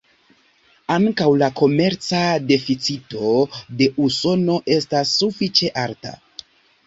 [0.93, 2.21] Ankaŭ la komerca
[2.53, 3.33] deficito
[3.81, 6.17] de Usono estas sufiĉe alta.